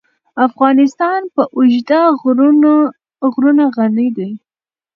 افغانستان 0.47 1.21
په 1.35 1.43
اوږده 1.55 2.01
غرونه 3.31 3.63
غني 3.75 4.07
دی. 4.17 4.31